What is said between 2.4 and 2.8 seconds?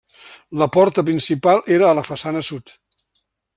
sud.